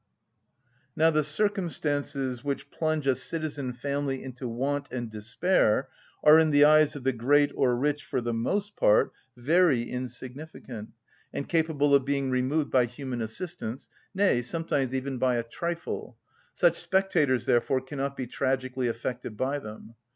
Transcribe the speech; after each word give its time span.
Now 0.95 1.11
the 1.11 1.23
circumstances 1.23 2.43
which 2.43 2.71
plunge 2.71 3.05
a 3.05 3.13
citizen 3.13 3.71
family 3.71 4.23
into 4.23 4.47
want 4.47 4.91
and 4.91 5.11
despair 5.11 5.89
are 6.23 6.39
in 6.39 6.49
the 6.49 6.65
eyes 6.65 6.95
of 6.95 7.03
the 7.03 7.13
great 7.13 7.51
or 7.53 7.75
rich, 7.75 8.03
for 8.03 8.19
the 8.19 8.33
most 8.33 8.75
part, 8.75 9.11
very 9.37 9.83
insignificant, 9.83 10.89
and 11.31 11.47
capable 11.47 11.93
of 11.93 12.03
being 12.03 12.31
removed 12.31 12.71
by 12.71 12.85
human 12.85 13.21
assistance, 13.21 13.89
nay, 14.15 14.41
sometimes 14.41 14.91
even 14.91 15.19
by 15.19 15.35
a 15.35 15.43
trifle: 15.43 16.17
such 16.51 16.79
spectators, 16.81 17.45
therefore, 17.45 17.79
cannot 17.79 18.17
be 18.17 18.25
tragically 18.25 18.87
affected 18.87 19.37
by 19.37 19.59
them. 19.59 19.93